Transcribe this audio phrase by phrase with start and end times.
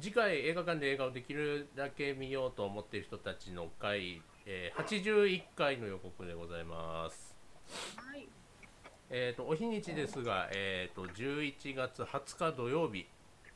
[0.00, 7.36] 次回映画館で映画をできるだけ見ようと思っている人たちの会、えー、81回の予告でございます。
[7.96, 8.28] はい。
[9.10, 13.06] えー、とお日にちですが、えー、と11月20日土曜日、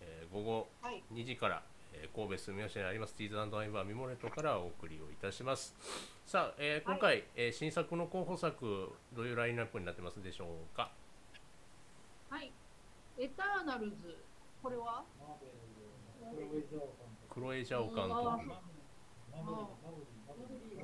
[0.00, 1.02] えー午後はい。
[1.12, 1.62] 2時から、
[1.94, 5.74] えー神戸住吉にありますティーズアイバーミモレットからお送りをいたします
[6.26, 10.90] さあ、えー今回、えー新作の候補作どういうラインナップになってますでしょうか？
[12.30, 12.52] はい。
[13.18, 14.18] エターナルズ。
[14.62, 15.02] これは？
[16.28, 18.48] クロエ・ジャオ監督あー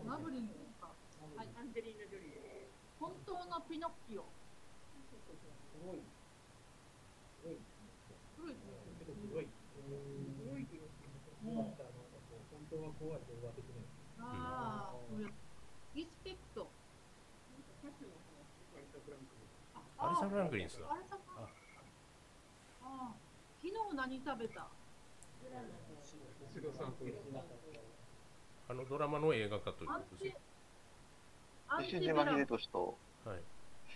[0.07, 0.49] マブリン
[0.81, 0.89] か。
[1.37, 1.49] はい。
[1.59, 2.31] アンジェリーナ・ジョリー。
[3.01, 4.25] 本当のピノッキオ。
[14.21, 14.97] ああ、
[15.95, 16.71] リスペクト。
[19.99, 21.49] アリサ・フランクリンスだあれさあ
[22.83, 23.15] ああ、
[23.63, 24.69] 昨日何食べた
[28.69, 30.37] あのドラマの映画化ということですね、
[32.25, 33.43] 秀俊と、はい、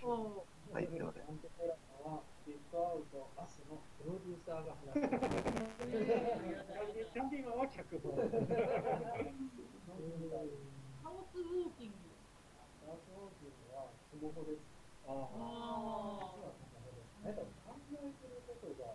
[0.02, 1.24] おはい、すいません。
[11.02, 11.94] ハウスウォーキング。
[13.74, 14.60] はスマホです。
[15.06, 16.34] ああ
[17.24, 18.94] なんか考えてることが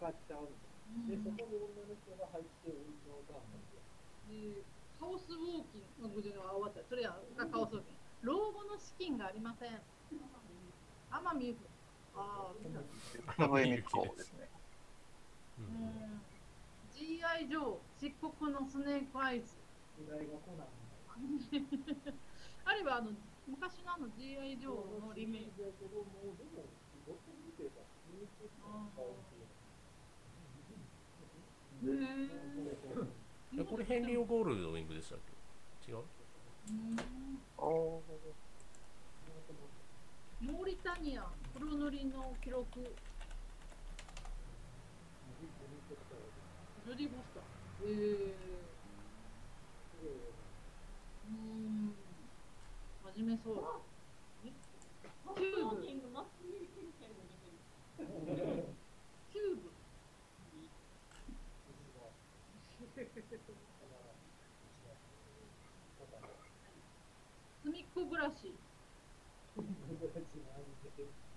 [0.00, 1.24] 分かっちゃうんです。
[1.24, 3.40] で、そこに女の人が入って運動が
[4.28, 4.62] で
[4.98, 6.82] カオスウォーキングの50は終わった。
[6.88, 8.06] それやがカオスウォーキング。
[8.22, 9.80] 老後の資金がありません。
[11.10, 11.60] 天海祐希。
[12.16, 14.48] ああ、草笛光子ですね。
[15.58, 16.22] ううんん。
[16.96, 17.48] G.I.
[17.48, 19.56] ジョー、漆黒のスネークアイズ。
[19.98, 20.68] 時代が来ない。
[22.64, 23.12] あるいはあの
[23.46, 24.58] 昔のあの G.I.
[24.58, 25.72] ジョーのリメイク。
[31.88, 33.60] え。
[33.60, 35.18] えこれヘンリー・オ・ゴールドウィングでしたっ
[35.84, 35.92] け？
[35.92, 35.98] 違う？
[35.98, 36.96] うん
[37.58, 38.02] おー
[40.40, 42.80] モーリタニア、黒塗りの記録。
[46.84, 47.88] ジョディ・フォスター。
[47.88, 48.34] へえ。
[51.28, 51.94] うん。
[53.16, 53.54] 真面目そう。
[54.44, 55.82] キューブ。
[59.32, 59.72] キューブ。
[67.62, 68.52] すみっこ暮らし。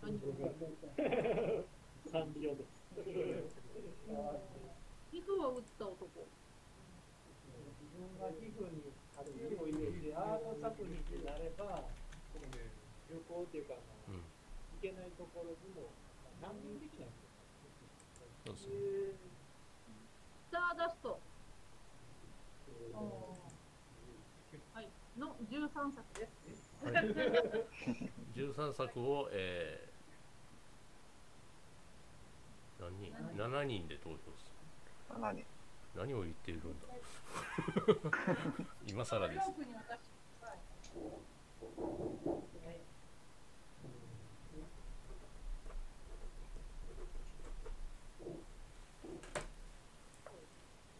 [0.03, 0.19] 何
[2.11, 2.75] サンリオです。
[5.09, 6.27] 皮膚を打った男。
[7.79, 11.87] 自分が皮膚にある色を入れてアート作品になれば、
[13.07, 14.23] 旅行っていうか、あのうん
[14.83, 15.87] 行けないところにも
[16.43, 17.11] 何人できないん
[18.43, 18.75] そうですね
[20.47, 21.19] スターダスト。
[25.19, 25.27] はい。
[25.27, 26.71] の13作です。
[26.83, 26.93] はい、
[28.35, 34.49] 13作を、えー、何人 ?7 人で投票す
[35.11, 35.43] る何
[35.95, 36.87] 何を言っているんだ？
[38.87, 40.09] 今更です ロープに渡して
[40.39, 40.59] ください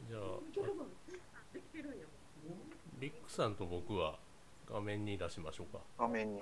[0.10, 0.40] じゃあ
[3.00, 4.20] リックさんと僕は
[4.70, 5.80] 画面に出しましょうか。
[5.98, 6.42] 画面に。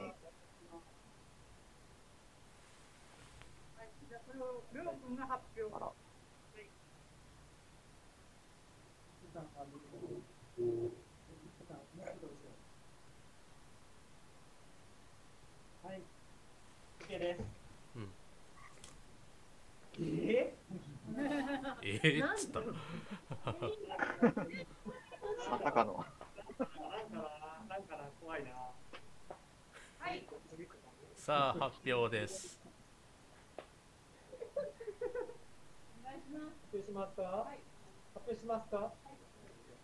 [20.00, 20.54] え？
[21.84, 22.66] え えっつったら
[25.52, 26.04] まさかの。
[26.58, 26.76] なんか
[27.70, 28.50] な、なんかな、怖いな。
[30.00, 30.28] はい。
[31.28, 32.58] さあ発表です。
[36.08, 36.24] 発
[36.72, 37.48] 表しますか、
[38.14, 38.94] 発表しますか、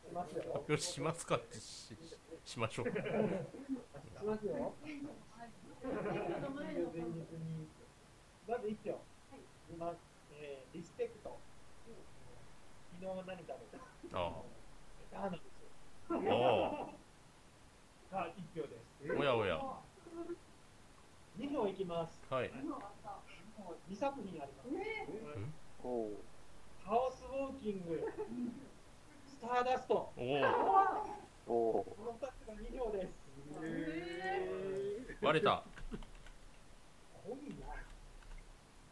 [0.10, 0.36] し。
[0.38, 1.98] 発表しますかってし
[2.46, 3.04] しましょうかし
[4.24, 4.74] ますよ。
[8.48, 9.02] まず一票。
[9.70, 9.94] 今、
[10.32, 11.38] えー、リスペクト。
[13.02, 13.54] 昨日何食べ
[14.10, 14.18] た？
[14.18, 14.32] あ
[15.14, 15.44] あなんです
[18.38, 19.12] 一票です。
[19.20, 19.60] おやおや
[21.38, 22.22] 二票いきます。
[22.30, 22.52] はい
[23.88, 24.70] 二作品あります。
[25.84, 26.10] おー
[26.86, 28.06] ハウスウォーキング、
[29.26, 30.12] スターダスト。
[30.18, 30.22] お
[31.48, 33.14] おこの二つが二票です。
[35.22, 35.64] 割れた
[37.26, 37.68] 多いな。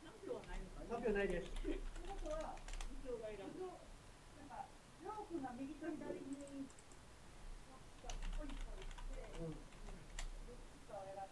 [0.04, 1.52] 何票はないのか三票ないです。
[1.62, 2.56] ということは、
[3.04, 3.52] 二票がいらん。
[5.32, 6.44] プが右と左に、ポ
[8.44, 9.56] イントして、どっ
[10.68, 11.24] ちかを選び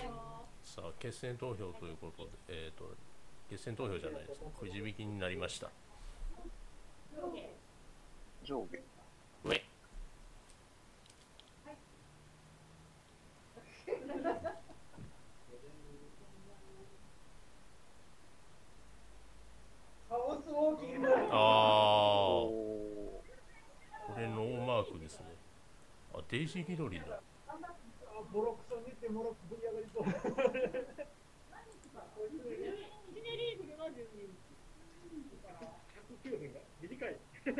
[0.00, 0.59] ます。
[0.70, 2.94] さあ決選投票ということで、えー、と
[3.50, 5.68] 決選投票じゃないですくじ引きになりました。
[8.44, 8.78] 上下。
[9.44, 9.60] 上。
[24.06, 25.26] これノーマークですね。
[26.14, 27.20] あデイジー・リドリーだ。
[27.48, 27.54] あ
[28.32, 28.70] ボロク
[33.90, 34.50] 12日。
[36.20, 37.16] 109分が短い
[37.46, 37.52] 12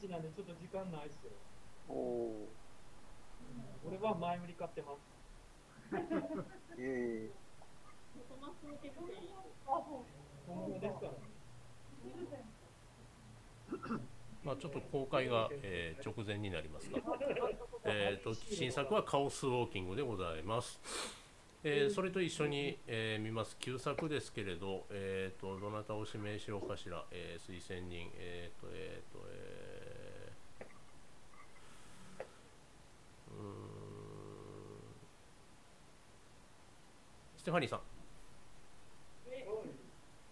[0.00, 2.48] 日なんでちょっと時間ないっすよーお
[3.86, 6.44] 俺は前売り買ってますー
[6.78, 7.30] え
[10.46, 11.18] 本物ですからね
[14.44, 16.98] まあ、ちょっと公開が、えー直前になりますが、
[17.84, 20.80] えー、と新作はカオスウォーキングでございます。
[21.64, 23.56] えーそれと一緒に、えー見ます。
[23.58, 30.64] 旧作ですけれど、えー、とどなたを指名しようかしら、えー推薦人、えーとえーとえー
[33.30, 33.48] うーん。
[37.36, 37.80] ステファニーさん、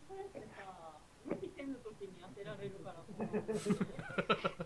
[0.08, 3.02] そうやってさ、無理せぬときに当てられるから。
[4.48, 4.65] さ。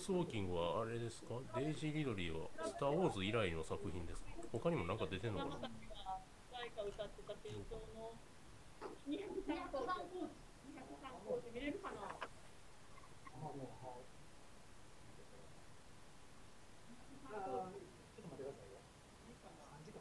[0.00, 5.68] スウォーキングはあれですか、デイジー・リドリーはスター・ウォーズ以来の作品ですか、他にも何か出てんのかな？
[5.68, 6.18] 山崎が
[6.50, 8.16] 誰か歌ってた転送の
[9.04, 10.24] 203コーチ。
[10.72, 14.08] 203コーチ見れるかなあもうはい
[17.30, 17.76] あー
[18.16, 18.80] ちょっと待ってくださいよ
[19.28, 20.00] 3時間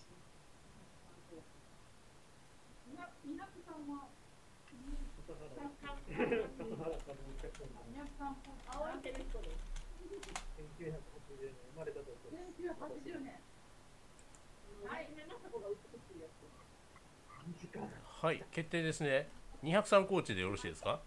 [18.22, 19.28] はい、決定ですね。
[19.64, 21.00] 203コーチでよろしいですか？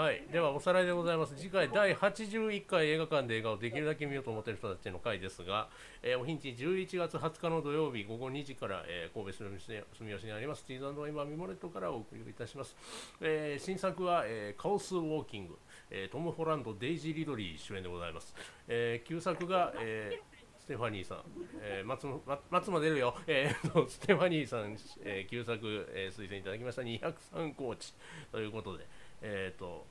[0.00, 1.34] はい、ではおさらいでございます。
[1.36, 5.68] 次回第81回映画館で映画をできるだけ見ようと思っている人たちの会ですが、
[6.02, 12.74] えーお日にち11月20日の土曜日午後2時から、えー神戸住吉にありますティーズ今ミモレットからお送りいたします。
[13.20, 15.58] えー新作は、えーカオスウォーキング、
[15.90, 18.34] えートム・ホランド、デイジー・リドリー主演でございます。
[18.68, 21.18] えー旧作が、えーステファニーさん、
[21.60, 25.58] えー松も松も出るよ、えー ステファニーさん、えー旧作、
[25.92, 27.92] えー推薦いただきました203コーチ
[28.32, 28.86] ということで、
[29.22, 29.86] えー、と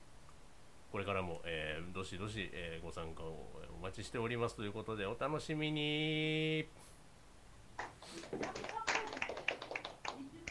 [0.92, 3.50] これからも、えーどしどし、えーご参加を
[3.80, 6.68] お待ちしておりますということでお楽しみに。